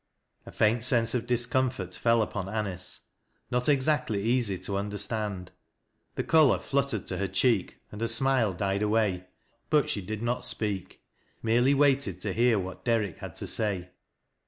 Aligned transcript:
A 0.47 0.51
faint 0.51 0.83
sense 0.83 1.13
of 1.13 1.27
discomfort 1.27 1.93
fell 1.93 2.23
upon 2.23 2.45
Anice— 2.49 3.01
not 3.51 3.69
exactly 3.69 4.23
easy 4.23 4.57
to 4.57 4.75
understand. 4.75 5.51
The 6.15 6.23
color 6.23 6.57
fluttered 6.57 7.05
to 7.05 7.17
her 7.19 7.27
cheek 7.27 7.77
and 7.91 8.01
her 8.01 8.07
smile 8.07 8.53
died 8.55 8.81
away. 8.81 9.27
But 9.69 9.91
she 9.91 10.01
did 10.01 10.23
not 10.23 10.43
speak, 10.43 11.03
—merely 11.43 11.75
waited 11.75 12.19
to 12.21 12.33
hear 12.33 12.57
what 12.57 12.83
Derrick 12.83 13.19
had 13.19 13.35
to 13.35 13.45
say. 13.45 13.91